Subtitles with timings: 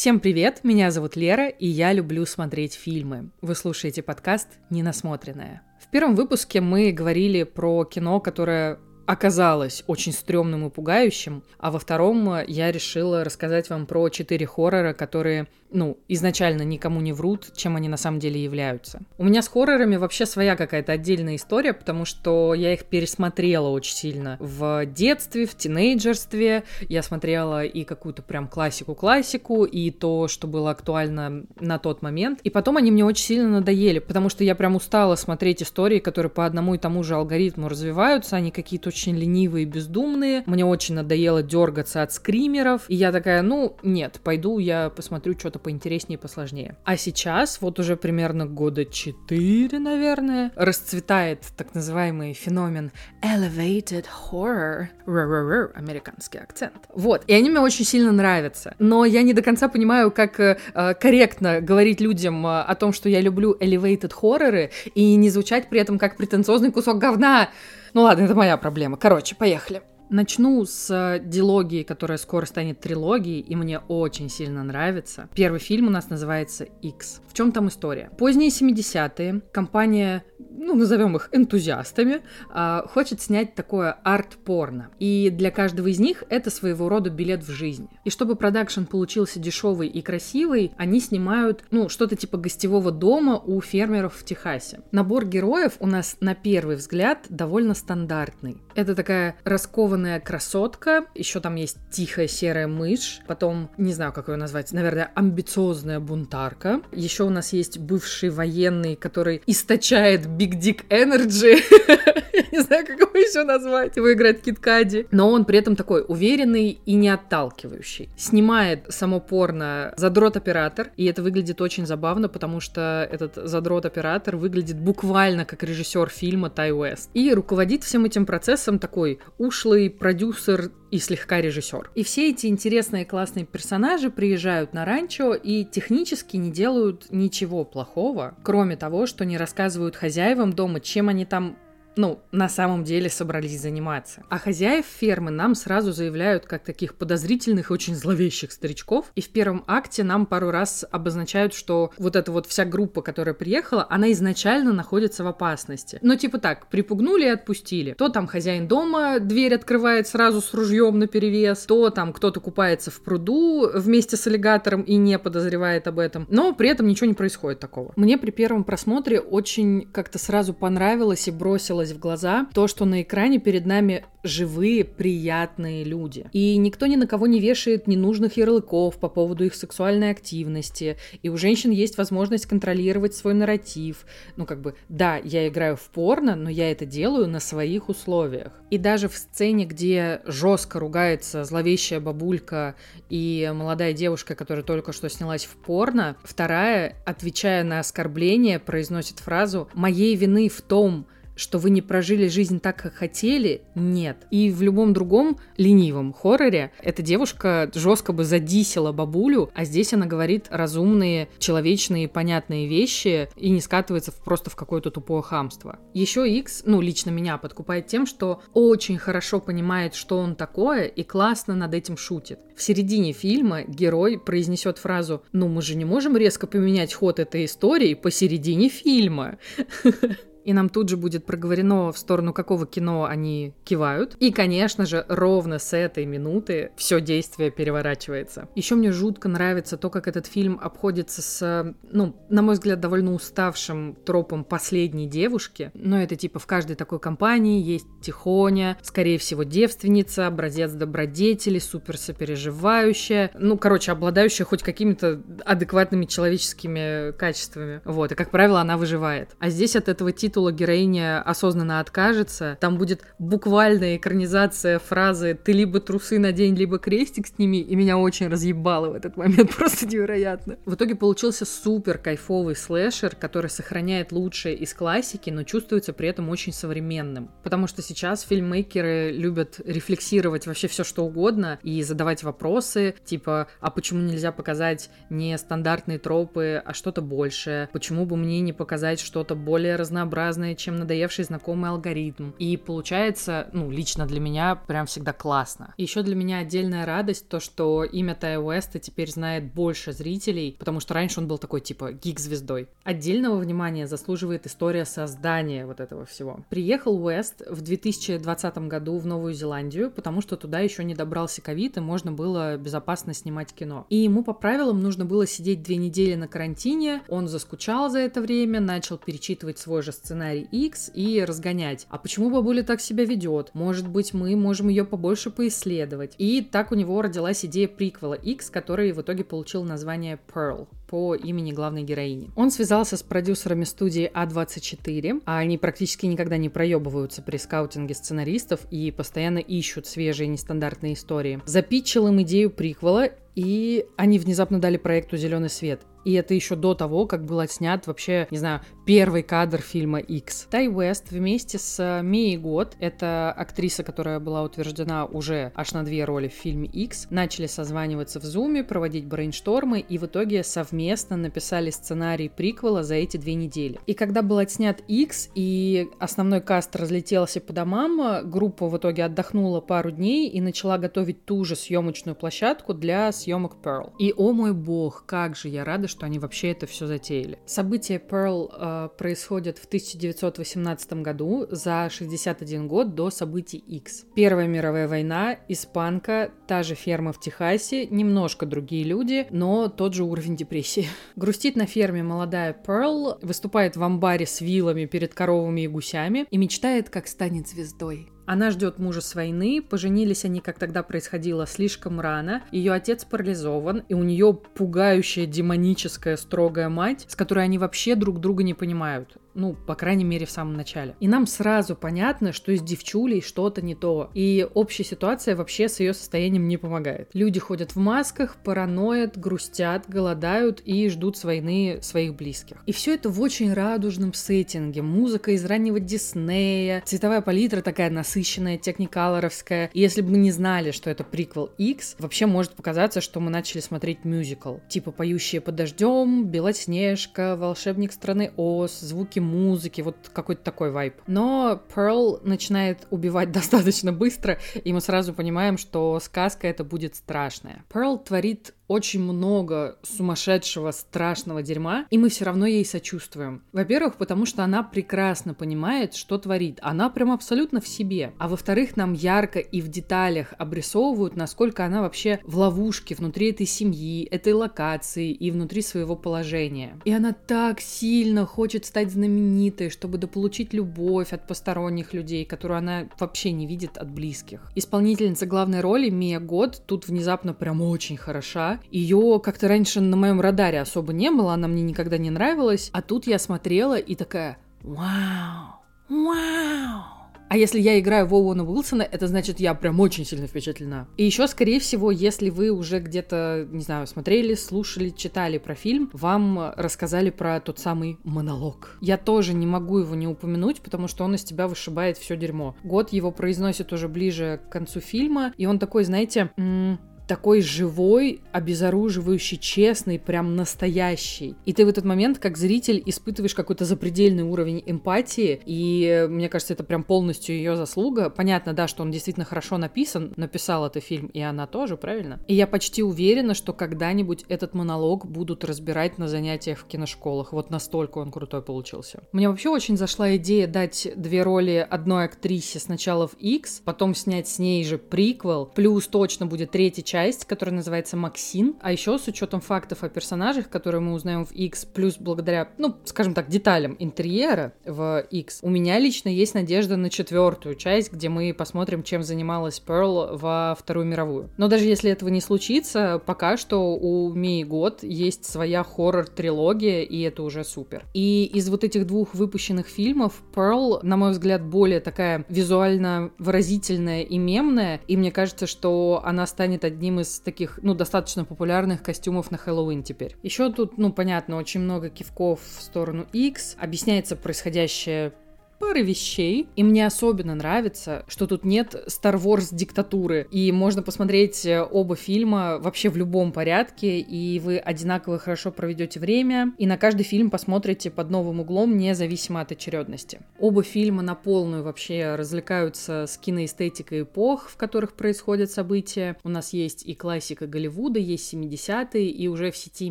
[0.00, 3.32] Всем привет, меня зовут Лера, и я люблю смотреть фильмы.
[3.42, 5.60] Вы слушаете подкаст «Ненасмотренное».
[5.78, 11.78] В первом выпуске мы говорили про кино, которое оказалось очень стрёмным и пугающим, а во
[11.78, 17.76] втором я решила рассказать вам про четыре хоррора, которые ну, изначально никому не врут, чем
[17.76, 19.00] они на самом деле являются.
[19.18, 23.94] У меня с хоррорами вообще своя какая-то отдельная история, потому что я их пересмотрела очень
[23.94, 26.64] сильно в детстве, в тинейджерстве.
[26.88, 32.40] Я смотрела и какую-то прям классику-классику, и то, что было актуально на тот момент.
[32.42, 36.30] И потом они мне очень сильно надоели, потому что я прям устала смотреть истории, которые
[36.30, 40.42] по одному и тому же алгоритму развиваются, они какие-то очень ленивые бездумные.
[40.46, 45.59] Мне очень надоело дергаться от скримеров, и я такая, ну, нет, пойду я посмотрю что-то
[45.60, 46.76] поинтереснее и посложнее.
[46.84, 52.92] А сейчас, вот уже примерно года 4, наверное, расцветает так называемый феномен
[53.22, 54.88] elevated horror.
[55.06, 56.88] Р-р-р, американский акцент.
[56.94, 57.24] Вот.
[57.26, 58.74] И они мне очень сильно нравятся.
[58.78, 60.56] Но я не до конца понимаю, как э,
[61.00, 65.80] корректно говорить людям э, о том, что я люблю elevated хорроры, и не звучать при
[65.80, 67.50] этом как претенциозный кусок говна.
[67.94, 68.96] Ну ладно, это моя проблема.
[68.96, 69.82] Короче, поехали.
[70.10, 75.28] Начну с э, дилогии, которая скоро станет трилогией, и мне очень сильно нравится.
[75.36, 77.22] Первый фильм у нас называется X.
[77.28, 78.10] В чем там история?
[78.18, 84.90] Поздние 70-е компания, ну, назовем их энтузиастами, а, хочет снять такое арт-порно.
[84.98, 87.88] И для каждого из них это своего рода билет в жизнь.
[88.04, 93.60] И чтобы продакшн получился дешевый и красивый, они снимают, ну, что-то типа гостевого дома у
[93.60, 94.80] фермеров в Техасе.
[94.92, 98.58] Набор героев у нас на первый взгляд довольно стандартный.
[98.74, 104.36] Это такая раскованная красотка, еще там есть тихая серая мышь, потом, не знаю, как ее
[104.36, 106.80] назвать, наверное, амбициозная бунтарка.
[106.92, 111.60] Еще у нас есть бывший военный, который источает Big Dick Energy.
[112.32, 113.96] Я не знаю, как его еще назвать.
[113.96, 115.06] Его играет Кит Кади.
[115.10, 118.08] Но он при этом такой уверенный и не отталкивающий.
[118.16, 125.44] Снимает само порно задрот-оператор, и это выглядит очень забавно, потому что этот задрот-оператор выглядит буквально
[125.44, 127.10] как режиссер фильма Тай Уэст.
[127.12, 131.90] И руководит всем этим процессом такой ушлый продюсер и слегка режиссер.
[131.94, 138.34] И все эти интересные классные персонажи приезжают на ранчо и технически не делают ничего плохого,
[138.42, 141.56] кроме того, что не рассказывают хозяевам дома, чем они там
[141.96, 144.22] ну, на самом деле собрались заниматься.
[144.28, 149.12] А хозяев фермы нам сразу заявляют как таких подозрительных и очень зловещих старичков.
[149.14, 153.34] И в первом акте нам пару раз обозначают, что вот эта вот вся группа, которая
[153.34, 155.98] приехала, она изначально находится в опасности.
[156.02, 157.92] Но типа так, припугнули и отпустили.
[157.94, 162.90] То там хозяин дома дверь открывает сразу с ружьем на перевес, то там кто-то купается
[162.90, 166.26] в пруду вместе с аллигатором и не подозревает об этом.
[166.30, 167.92] Но при этом ничего не происходит такого.
[167.96, 172.84] Мне при первом просмотре очень как-то сразу понравилось и бросило бросилось в глаза то, что
[172.84, 176.26] на экране перед нами живые, приятные люди.
[176.32, 180.96] И никто ни на кого не вешает ненужных ярлыков по поводу их сексуальной активности.
[181.22, 184.04] И у женщин есть возможность контролировать свой нарратив.
[184.36, 188.52] Ну, как бы, да, я играю в порно, но я это делаю на своих условиях.
[188.70, 192.74] И даже в сцене, где жестко ругается зловещая бабулька
[193.08, 199.68] и молодая девушка, которая только что снялась в порно, вторая, отвечая на оскорбление, произносит фразу
[199.72, 201.06] «Моей вины в том,
[201.40, 204.26] что вы не прожили жизнь так, как хотели, нет.
[204.30, 210.04] И в любом другом ленивом хорроре эта девушка жестко бы задисила бабулю, а здесь она
[210.04, 215.78] говорит разумные, человечные, понятные вещи и не скатывается в, просто в какое-то тупое хамство.
[215.94, 221.02] Еще X, ну, лично меня подкупает тем, что очень хорошо понимает, что он такое, и
[221.02, 222.38] классно над этим шутит.
[222.54, 227.46] В середине фильма герой произнесет фразу «Ну, мы же не можем резко поменять ход этой
[227.46, 229.38] истории посередине фильма».
[230.50, 234.16] и нам тут же будет проговорено, в сторону какого кино они кивают.
[234.18, 238.48] И, конечно же, ровно с этой минуты все действие переворачивается.
[238.56, 243.14] Еще мне жутко нравится то, как этот фильм обходится с, ну, на мой взгляд, довольно
[243.14, 245.70] уставшим тропом последней девушки.
[245.74, 251.96] Но это типа в каждой такой компании есть тихоня, скорее всего, девственница, образец добродетели, супер
[251.96, 257.82] сопереживающая, ну, короче, обладающая хоть какими-то адекватными человеческими качествами.
[257.84, 259.36] Вот, и, как правило, она выживает.
[259.38, 265.52] А здесь от этого титула титула героиня осознанно откажется, там будет буквальная экранизация фразы «ты
[265.52, 270.56] либо трусы надень, либо крестик сними», и меня очень разъебало в этот момент, просто невероятно.
[270.64, 276.30] В итоге получился супер кайфовый слэшер, который сохраняет лучшее из классики, но чувствуется при этом
[276.30, 277.30] очень современным.
[277.42, 283.70] Потому что сейчас фильммейкеры любят рефлексировать вообще все что угодно и задавать вопросы, типа, а
[283.70, 287.68] почему нельзя показать не стандартные тропы, а что-то большее?
[287.72, 290.19] Почему бы мне не показать что-то более разнообразное?
[290.20, 292.30] Однообразное, чем надоевший знакомый алгоритм.
[292.38, 295.74] И получается, ну, лично для меня прям всегда классно.
[295.76, 300.80] Еще для меня отдельная радость то, что имя Тая Уэста теперь знает больше зрителей, потому
[300.80, 302.68] что раньше он был такой типа гик-звездой.
[302.84, 306.40] Отдельного внимания заслуживает история создания вот этого всего.
[306.48, 311.76] Приехал Уэст в 2020 году в Новую Зеландию, потому что туда еще не добрался ковид,
[311.76, 313.86] и можно было безопасно снимать кино.
[313.88, 318.20] И ему по правилам нужно было сидеть две недели на карантине, он заскучал за это
[318.20, 321.86] время, начал перечитывать свой же сценарий X и разгонять.
[321.90, 323.50] А почему бабуля так себя ведет?
[323.54, 326.14] Может быть, мы можем ее побольше поисследовать.
[326.18, 331.14] И так у него родилась идея приквела X, который в итоге получил название Pearl по
[331.14, 332.30] имени главной героини.
[332.34, 338.60] Он связался с продюсерами студии А24, а они практически никогда не проебываются при скаутинге сценаристов
[338.72, 341.40] и постоянно ищут свежие нестандартные истории.
[341.46, 345.82] Запитчил им идею приквела, и они внезапно дали проекту зеленый свет.
[346.04, 350.48] И это еще до того, как был отснят вообще, не знаю, первый кадр фильма X.
[350.50, 356.04] Тай Уэст вместе с Мией Год, это актриса, которая была утверждена уже аж на две
[356.04, 361.70] роли в фильме X, начали созваниваться в зуме, проводить брейнштормы и в итоге совместно написали
[361.70, 363.78] сценарий приквела за эти две недели.
[363.86, 369.60] И когда был отснят X и основной каст разлетелся по домам, группа в итоге отдохнула
[369.60, 373.92] пару дней и начала готовить ту же съемочную площадку для съемок Pearl.
[374.00, 377.38] И, о мой бог, как же я рада, что они вообще это все затеяли.
[377.46, 384.04] События Pearl э, происходят в 1918 году, за 61 год до событий X.
[384.14, 390.04] Первая мировая война, испанка, та же ферма в Техасе, немножко другие люди, но тот же
[390.04, 390.88] уровень депрессии.
[391.16, 396.36] Грустит на ферме молодая Pearl, выступает в амбаре с вилами перед коровами и гусями и
[396.36, 398.08] мечтает, как станет звездой.
[398.32, 403.82] Она ждет мужа с войны, поженились они, как тогда происходило, слишком рано, ее отец парализован,
[403.88, 409.16] и у нее пугающая демоническая строгая мать, с которой они вообще друг друга не понимают.
[409.34, 410.96] Ну, по крайней мере, в самом начале.
[411.00, 414.10] И нам сразу понятно, что с девчулей что-то не то.
[414.14, 417.10] И общая ситуация вообще с ее состоянием не помогает.
[417.12, 422.58] Люди ходят в масках, параноят, грустят, голодают и ждут с войны своих близких.
[422.66, 424.82] И все это в очень радужном сеттинге.
[424.82, 429.70] Музыка из раннего Диснея, цветовая палитра такая насыщенная, техникалоровская.
[429.72, 433.30] И если бы мы не знали, что это приквел X, вообще может показаться, что мы
[433.30, 434.56] начали смотреть мюзикл.
[434.68, 440.94] Типа «Поющие под дождем», «Белоснежка», «Волшебник страны Оз», звуки музыки, вот какой-то такой вайб.
[441.06, 447.64] Но Pearl начинает убивать достаточно быстро, и мы сразу понимаем, что сказка это будет страшная.
[447.72, 453.42] Pearl творит очень много сумасшедшего, страшного дерьма, и мы все равно ей сочувствуем.
[453.52, 456.60] Во-первых, потому что она прекрасно понимает, что творит.
[456.62, 458.12] Она прям абсолютно в себе.
[458.18, 463.44] А во-вторых, нам ярко и в деталях обрисовывают, насколько она вообще в ловушке внутри этой
[463.44, 466.78] семьи, этой локации и внутри своего положения.
[466.84, 472.88] И она так сильно хочет стать знаменитой, чтобы дополучить любовь от посторонних людей, которую она
[473.00, 474.48] вообще не видит от близких.
[474.54, 478.59] Исполнительница главной роли Мия Год тут внезапно прям очень хороша.
[478.70, 482.70] Ее как-то раньше на моем радаре особо не было, она мне никогда не нравилась.
[482.72, 487.00] А тут я смотрела и такая, вау, вау.
[487.30, 490.88] А если я играю в Оуэна Уилсона, это значит, я прям очень сильно впечатлена.
[490.96, 495.90] И еще, скорее всего, если вы уже где-то, не знаю, смотрели, слушали, читали про фильм,
[495.92, 498.76] вам рассказали про тот самый монолог.
[498.80, 502.56] Я тоже не могу его не упомянуть, потому что он из тебя вышибает все дерьмо.
[502.64, 506.80] Год его произносит уже ближе к концу фильма, и он такой, знаете, м-
[507.10, 511.34] такой живой, обезоруживающий, честный, прям настоящий.
[511.44, 516.54] И ты в этот момент, как зритель, испытываешь какой-то запредельный уровень эмпатии, и мне кажется,
[516.54, 518.10] это прям полностью ее заслуга.
[518.10, 522.20] Понятно, да, что он действительно хорошо написан, написал этот фильм, и она тоже, правильно?
[522.28, 527.32] И я почти уверена, что когда-нибудь этот монолог будут разбирать на занятиях в киношколах.
[527.32, 529.02] Вот настолько он крутой получился.
[529.10, 534.28] Мне вообще очень зашла идея дать две роли одной актрисе сначала в X, потом снять
[534.28, 538.56] с ней же приквел, плюс точно будет третья часть часть, которая называется Максин.
[538.60, 542.76] А еще с учетом фактов о персонажах, которые мы узнаем в X, плюс благодаря, ну,
[542.84, 548.08] скажем так, деталям интерьера в X, у меня лично есть надежда на четвертую часть, где
[548.08, 551.30] мы посмотрим, чем занималась Перл во Вторую мировую.
[551.38, 557.00] Но даже если этого не случится, пока что у Мии Год есть своя хоррор-трилогия, и
[557.00, 557.86] это уже супер.
[557.94, 564.02] И из вот этих двух выпущенных фильмов Pearl, на мой взгляд, более такая визуально выразительная
[564.02, 568.82] и мемная, и мне кажется, что она станет одним одним из таких, ну, достаточно популярных
[568.82, 570.16] костюмов на Хэллоуин теперь.
[570.22, 573.56] Еще тут, ну, понятно, очень много кивков в сторону X.
[573.58, 575.12] Объясняется происходящее
[575.60, 576.48] пары вещей.
[576.56, 580.26] И мне особенно нравится, что тут нет Star Wars диктатуры.
[580.32, 586.00] И можно посмотреть э, оба фильма вообще в любом порядке, и вы одинаково хорошо проведете
[586.00, 590.20] время, и на каждый фильм посмотрите под новым углом, независимо от очередности.
[590.38, 596.16] Оба фильма на полную вообще развлекаются с киноэстетикой эпох, в которых происходят события.
[596.24, 599.90] У нас есть и классика Голливуда, есть 70-е, и уже в сети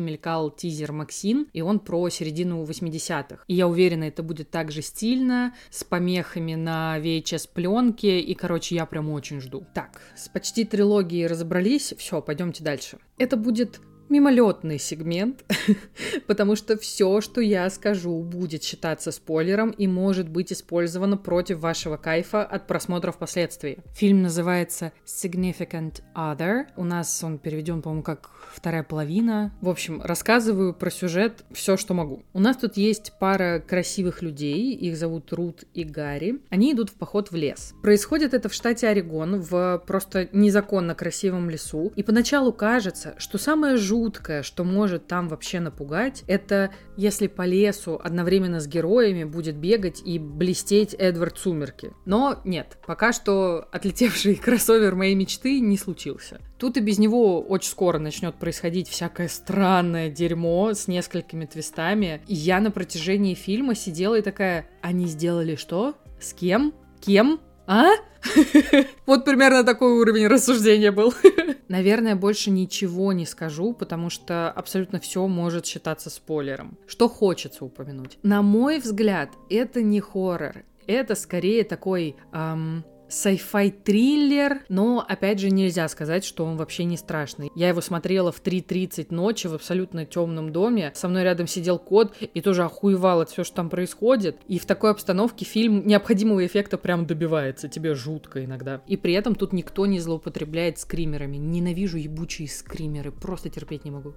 [0.00, 3.44] мелькал тизер Максин, и он про середину 80-х.
[3.46, 9.10] И я уверена, это будет также стильно, с помехами на VHS-пленке, и, короче, я прям
[9.10, 9.66] очень жду.
[9.74, 12.98] Так, с почти трилогией разобрались, все, пойдемте дальше.
[13.18, 15.44] Это будет мимолетный сегмент,
[16.26, 21.96] потому что все, что я скажу, будет считаться спойлером и может быть использовано против вашего
[21.96, 23.78] кайфа от просмотра впоследствии.
[23.94, 26.66] Фильм называется Significant Other.
[26.76, 29.52] У нас он переведен, по-моему, как вторая половина.
[29.60, 32.24] В общем, рассказываю про сюжет все, что могу.
[32.32, 36.40] У нас тут есть пара красивых людей, их зовут Рут и Гарри.
[36.50, 37.74] Они идут в поход в лес.
[37.82, 41.92] Происходит это в штате Орегон, в просто незаконно красивом лесу.
[41.94, 47.42] И поначалу кажется, что самое жуткое жуткое, что может там вообще напугать, это если по
[47.42, 51.92] лесу одновременно с героями будет бегать и блестеть Эдвард Сумерки.
[52.06, 56.40] Но нет, пока что отлетевший кроссовер моей мечты не случился.
[56.58, 62.22] Тут и без него очень скоро начнет происходить всякое странное дерьмо с несколькими твистами.
[62.26, 65.94] И я на протяжении фильма сидела и такая, они сделали что?
[66.20, 66.72] С кем?
[67.00, 67.40] Кем?
[67.66, 67.90] А?
[69.06, 71.14] Вот примерно такой уровень рассуждения был.
[71.68, 76.78] Наверное, больше ничего не скажу, потому что абсолютно все может считаться спойлером.
[76.86, 78.18] Что хочется упомянуть?
[78.22, 80.64] На мой взгляд, это не хоррор.
[80.86, 86.96] Это скорее такой эм, sci-fi триллер, но опять же нельзя сказать, что он вообще не
[86.96, 87.50] страшный.
[87.54, 92.14] Я его смотрела в 3.30 ночи в абсолютно темном доме, со мной рядом сидел кот
[92.20, 94.36] и тоже охуевал от все, что там происходит.
[94.48, 98.82] И в такой обстановке фильм необходимого эффекта прям добивается, тебе жутко иногда.
[98.86, 101.36] И при этом тут никто не злоупотребляет скримерами.
[101.36, 104.14] Ненавижу ебучие скримеры, просто терпеть не могу.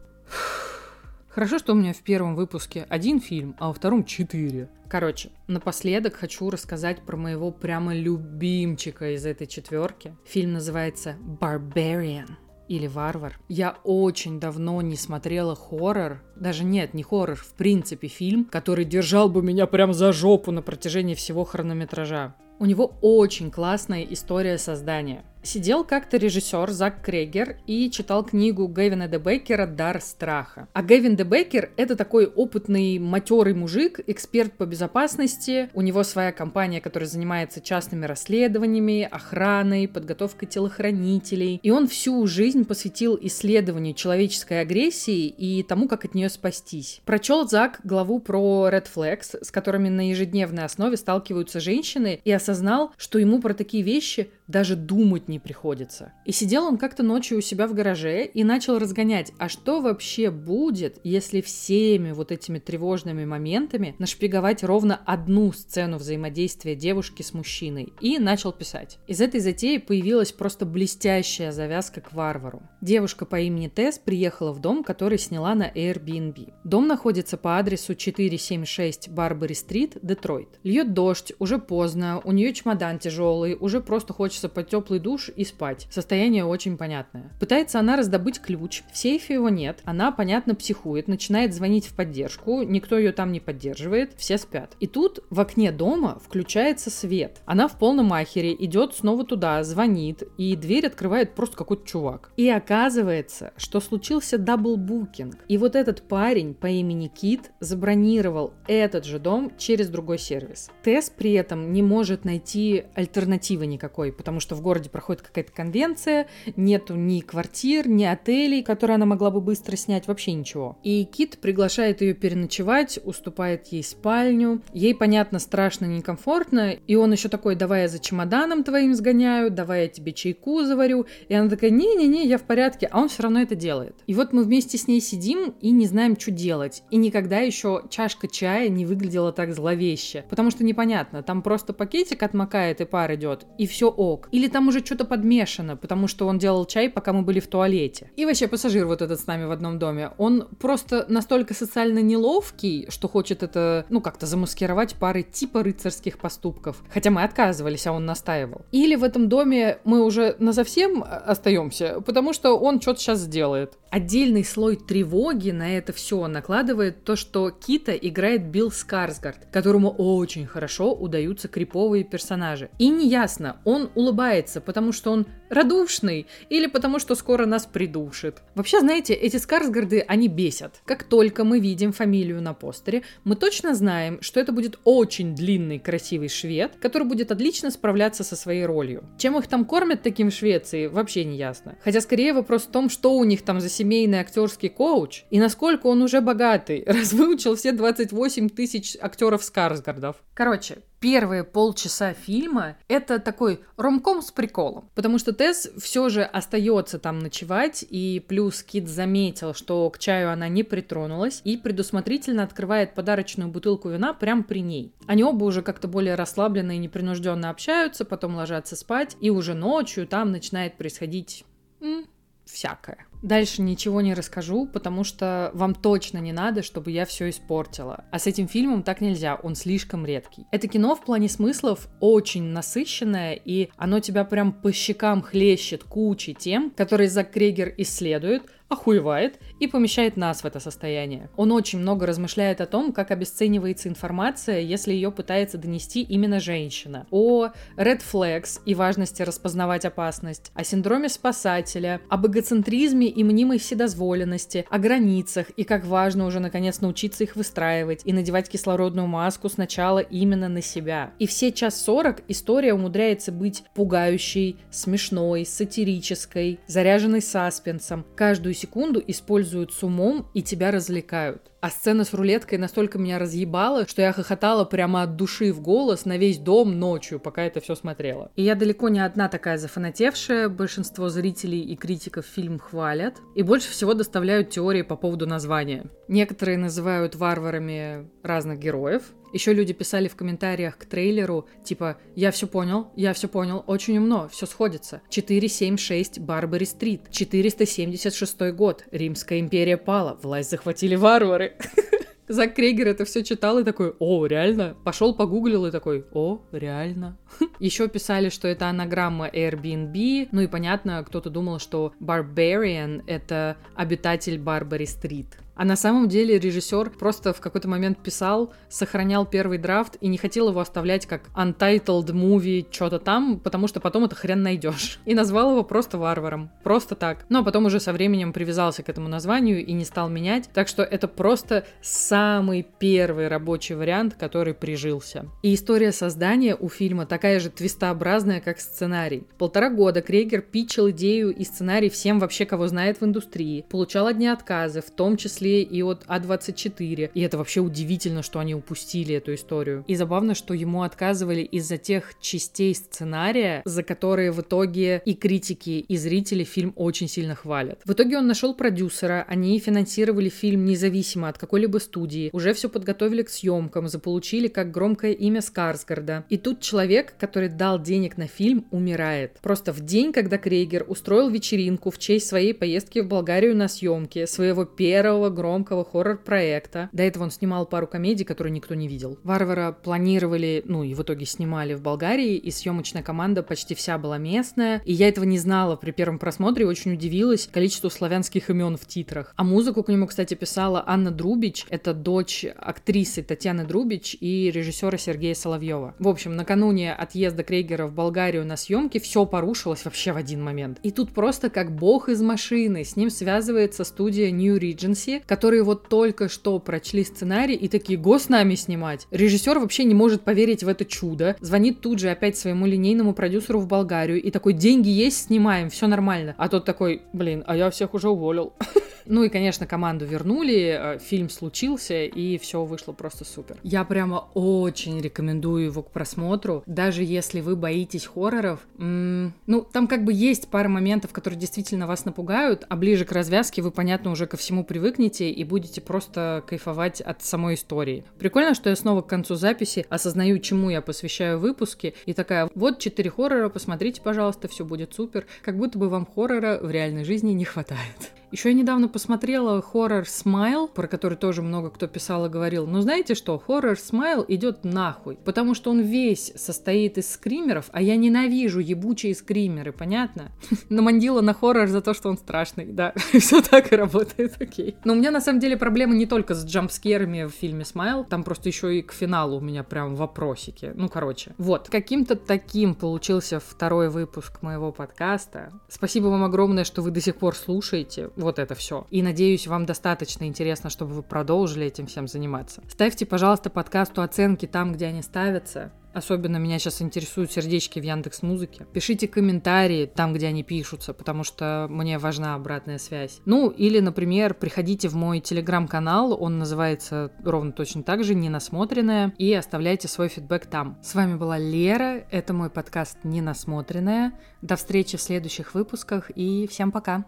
[1.33, 4.69] Хорошо, что у меня в первом выпуске один фильм, а во втором четыре.
[4.87, 10.15] Короче, напоследок хочу рассказать про моего прямо любимчика из этой четверки.
[10.27, 12.29] Фильм называется Barbarian
[12.67, 13.39] или «Варвар».
[13.49, 19.27] Я очень давно не смотрела хоррор, даже нет, не хоррор, в принципе фильм, который держал
[19.27, 22.35] бы меня прям за жопу на протяжении всего хронометража.
[22.59, 25.25] У него очень классная история создания.
[25.45, 30.69] Сидел как-то режиссер Зак Крегер и читал книгу Гэвина Дебекера «Дар страха».
[30.71, 35.69] А Гэвин Дебекер— это такой опытный, матерый мужик, эксперт по безопасности.
[35.73, 41.59] У него своя компания, которая занимается частными расследованиями, охраной, подготовкой телохранителей.
[41.61, 47.01] И он всю жизнь посвятил исследованию человеческой агрессии и тому, как от нее спастись.
[47.03, 52.93] Прочел Зак главу про Red Flags, с которыми на ежедневной основе сталкиваются женщины, и осознал,
[52.95, 56.13] что ему про такие вещи даже думать не приходится.
[56.25, 60.29] И сидел он как-то ночью у себя в гараже и начал разгонять, а что вообще
[60.29, 67.93] будет, если всеми вот этими тревожными моментами нашпиговать ровно одну сцену взаимодействия девушки с мужчиной.
[67.99, 68.99] И начал писать.
[69.07, 72.61] Из этой затеи появилась просто блестящая завязка к варвару.
[72.79, 76.53] Девушка по имени Тесс приехала в дом, который сняла на Airbnb.
[76.63, 80.59] Дом находится по адресу 476 Барбари-стрит, Детройт.
[80.63, 85.29] Льет дождь, уже поздно, у нее чемодан тяжелый, уже просто хочет хочется под теплый душ
[85.35, 85.87] и спать.
[85.89, 87.31] Состояние очень понятное.
[87.39, 88.83] Пытается она раздобыть ключ.
[88.91, 89.81] В сейфе его нет.
[89.85, 92.63] Она, понятно, психует, начинает звонить в поддержку.
[92.63, 94.13] Никто ее там не поддерживает.
[94.17, 94.75] Все спят.
[94.79, 97.41] И тут в окне дома включается свет.
[97.45, 102.31] Она в полном ахере идет снова туда, звонит, и дверь открывает просто какой-то чувак.
[102.37, 105.37] И оказывается, что случился double booking.
[105.47, 110.69] И вот этот парень по имени Кит забронировал этот же дом через другой сервис.
[110.83, 116.27] Тесс при этом не может найти альтернативы никакой, потому что в городе проходит какая-то конвенция,
[116.55, 120.77] нету ни квартир, ни отелей, которые она могла бы быстро снять, вообще ничего.
[120.81, 124.61] И Кит приглашает ее переночевать, уступает ей спальню.
[124.71, 129.83] Ей, понятно, страшно, некомфортно, и он еще такой, давай я за чемоданом твоим сгоняю, давай
[129.83, 131.05] я тебе чайку заварю.
[131.27, 133.97] И она такая, не-не-не, я в порядке, а он все равно это делает.
[134.07, 136.83] И вот мы вместе с ней сидим и не знаем, что делать.
[136.91, 142.23] И никогда еще чашка чая не выглядела так зловеще, потому что непонятно, там просто пакетик
[142.23, 144.27] отмокает и пар идет, и все ок сок.
[144.31, 148.11] Или там уже что-то подмешано, потому что он делал чай, пока мы были в туалете.
[148.15, 152.87] И вообще пассажир вот этот с нами в одном доме, он просто настолько социально неловкий,
[152.89, 156.83] что хочет это, ну, как-то замаскировать парой типа рыцарских поступков.
[156.93, 158.65] Хотя мы отказывались, а он настаивал.
[158.71, 163.77] Или в этом доме мы уже на совсем остаемся, потому что он что-то сейчас сделает.
[163.89, 170.47] Отдельный слой тревоги на это все накладывает то, что Кита играет Билл Скарсгард, которому очень
[170.47, 172.69] хорошо удаются криповые персонажи.
[172.79, 178.41] И неясно, он улыбается, потому что он радушный или потому что скоро нас придушит.
[178.55, 180.81] Вообще, знаете, эти Скарсгарды, они бесят.
[180.85, 185.79] Как только мы видим фамилию на постере, мы точно знаем, что это будет очень длинный,
[185.79, 189.03] красивый швед, который будет отлично справляться со своей ролью.
[189.17, 191.77] Чем их там кормят таким в Швеции, вообще не ясно.
[191.83, 195.87] Хотя скорее вопрос в том, что у них там за семейный актерский коуч и насколько
[195.87, 200.17] он уже богатый, раз выучил все 28 тысяч актеров Скарсгардов.
[200.33, 204.89] Короче, первые полчаса фильма это такой ромком с приколом.
[204.95, 210.31] Потому что Тесс все же остается там ночевать, и плюс Кит заметил, что к чаю
[210.31, 214.93] она не притронулась, и предусмотрительно открывает подарочную бутылку вина прямо при ней.
[215.05, 220.07] Они оба уже как-то более расслабленно и непринужденно общаются, потом ложатся спать, и уже ночью
[220.07, 221.43] там начинает происходить
[221.81, 222.05] м,
[222.45, 223.07] всякое.
[223.23, 228.03] Дальше ничего не расскажу, потому что вам точно не надо, чтобы я все испортила.
[228.11, 230.45] А с этим фильмом так нельзя, он слишком редкий.
[230.51, 236.33] Это кино в плане смыслов очень насыщенное, и оно тебя прям по щекам хлещет кучей
[236.33, 241.29] тем, которые Зак Крегер исследует, охуевает и помещает нас в это состояние.
[241.37, 247.07] Он очень много размышляет о том, как обесценивается информация, если ее пытается донести именно женщина.
[247.11, 254.65] О red flags и важности распознавать опасность, о синдроме спасателя, об эгоцентризме и мнимой вседозволенности,
[254.69, 259.99] о границах и как важно уже наконец научиться их выстраивать и надевать кислородную маску сначала
[259.99, 261.13] именно на себя.
[261.19, 268.05] И все час сорок история умудряется быть пугающей, смешной, сатирической, заряженной саспенсом.
[268.15, 271.52] Каждую секунду используют с умом и тебя развлекают.
[271.63, 276.03] А сцена с рулеткой настолько меня разъебала, что я хохотала прямо от души в голос
[276.03, 278.33] на весь дом ночью, пока это все смотрела.
[278.35, 283.71] И я далеко не одна такая зафанатевшая, большинство зрителей и критиков фильм хвалят, и больше
[283.71, 285.85] всего доставляют теории по поводу названия.
[286.09, 289.03] Некоторые называют варварами разных героев,
[289.33, 293.97] еще люди писали в комментариях к трейлеру, типа, я все понял, я все понял, очень
[293.97, 295.01] умно, все сходится.
[295.09, 301.57] 476 Барбари Стрит, 476 год, Римская империя пала, власть захватили варвары.
[302.27, 304.77] Зак Крегер это все читал и такой, о, реально?
[304.85, 307.17] Пошел погуглил и такой, о, реально.
[307.59, 314.39] Еще писали, что это анаграмма Airbnb, ну и понятно, кто-то думал, что Barbarian— это обитатель
[314.39, 315.37] Барбари Стрит.
[315.55, 320.17] А на самом деле режиссер просто в какой-то момент писал, сохранял первый драфт и не
[320.17, 324.99] хотел его оставлять как untitled movie что-то там, потому что потом это хрен найдешь.
[325.05, 326.49] И назвал его просто варваром.
[326.63, 327.25] Просто так.
[327.29, 330.49] Но потом уже со временем привязался к этому названию и не стал менять.
[330.53, 335.27] Так что это просто самый первый рабочий вариант, который прижился.
[335.43, 339.27] И история создания у фильма такая же твистообразная, как сценарий.
[339.37, 343.65] Полтора года Крейгер питчил идею и сценарий всем вообще, кого знает в индустрии.
[343.69, 347.11] Получал одни отказы, в том числе числе и от А24.
[347.13, 349.83] И это вообще удивительно, что они упустили эту историю.
[349.87, 355.85] И забавно, что ему отказывали из-за тех частей сценария, за которые в итоге и критики,
[355.87, 357.79] и зрители фильм очень сильно хвалят.
[357.85, 363.23] В итоге он нашел продюсера, они финансировали фильм независимо от какой-либо студии, уже все подготовили
[363.23, 366.25] к съемкам, заполучили как громкое имя Скарсгарда.
[366.29, 369.39] И тут человек, который дал денег на фильм, умирает.
[369.41, 374.25] Просто в день, когда Крейгер устроил вечеринку в честь своей поездки в Болгарию на съемки,
[374.25, 376.89] своего первого громкого хоррор-проекта.
[376.93, 379.19] До этого он снимал пару комедий, которые никто не видел.
[379.23, 384.17] Варвара планировали, ну и в итоге снимали в Болгарии, и съемочная команда почти вся была
[384.17, 384.81] местная.
[384.85, 389.33] И я этого не знала при первом просмотре, очень удивилась количеству славянских имен в титрах.
[389.35, 394.97] А музыку к нему, кстати, писала Анна Друбич, это дочь актрисы Татьяны Друбич и режиссера
[394.97, 395.95] Сергея Соловьева.
[395.99, 400.79] В общем, накануне отъезда Крейгера в Болгарию на съемки все порушилось вообще в один момент.
[400.83, 405.87] И тут просто как бог из машины, с ним связывается студия New Regency, которые вот
[405.87, 409.07] только что прочли сценарий и такие, го с нами снимать.
[409.11, 413.59] Режиссер вообще не может поверить в это чудо, звонит тут же опять своему линейному продюсеру
[413.59, 416.35] в Болгарию и такой, деньги есть, снимаем, все нормально.
[416.37, 418.53] А тот такой, блин, а я всех уже уволил.
[419.05, 423.57] Ну и, конечно, команду вернули, э, фильм случился, и все вышло просто супер.
[423.63, 428.59] Я прямо очень рекомендую его к просмотру, даже если вы боитесь хорроров.
[428.77, 433.11] М-м, ну, там как бы есть пара моментов, которые действительно вас напугают, а ближе к
[433.11, 438.03] развязке вы, понятно, уже ко всему привыкнете и будете просто кайфовать от самой истории.
[438.19, 442.79] Прикольно, что я снова к концу записи осознаю, чему я посвящаю выпуски, и такая, вот
[442.79, 445.25] четыре хоррора, посмотрите, пожалуйста, все будет супер.
[445.41, 448.13] Как будто бы вам хоррора в реальной жизни не хватает.
[448.33, 452.65] Еще я недавно посмотрела хоррор Smile, про который тоже много кто писал и говорил.
[452.65, 453.37] Но знаете что?
[453.37, 459.13] Хоррор Smile идет нахуй, потому что он весь состоит из скримеров, а я ненавижу ебучие
[459.13, 460.31] скримеры, понятно?
[460.69, 462.95] Намандила на хоррор за то, что он страшный, да.
[463.13, 464.77] Все так и работает, окей.
[464.83, 467.65] Но у меня на самом деле проблема не только с jump scare ами в фильме
[467.65, 470.71] Smile, там просто еще и к финалу у меня прям вопросики.
[470.73, 471.35] Ну, короче.
[471.37, 475.51] Вот, каким-то таким получился второй выпуск моего подкаста.
[475.69, 478.87] Спасибо вам огромное, что вы до сих пор слушаете вот это все.
[478.89, 482.61] И надеюсь, вам достаточно интересно, чтобы вы продолжили этим всем заниматься.
[482.69, 485.71] Ставьте, пожалуйста, подкасту оценки там, где они ставятся.
[485.93, 488.65] Особенно меня сейчас интересуют сердечки в Яндекс Музыке.
[488.73, 493.21] Пишите комментарии там, где они пишутся, потому что мне важна обратная связь.
[493.25, 499.31] Ну, или, например, приходите в мой телеграм-канал, он называется ровно точно так же, «Ненасмотренная», и
[499.33, 500.79] оставляйте свой фидбэк там.
[500.81, 504.13] С вами была Лера, это мой подкаст «Ненасмотренная».
[504.41, 507.05] До встречи в следующих выпусках, и всем пока!